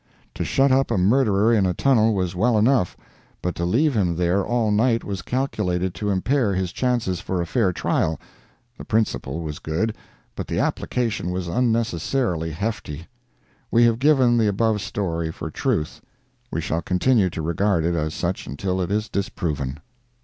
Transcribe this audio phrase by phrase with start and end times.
[0.33, 2.97] To shut up a murderer in a tunnel was well enough,
[3.39, 7.45] but to leave him there all night was calculated to impair his chances for a
[7.45, 9.95] fair trial—the principle was good,
[10.35, 13.09] but the application was unnecessarily "hefty."
[13.69, 18.47] We have given the above story for truth—we shall continue to regard it as such
[18.47, 19.81] until it is disproven.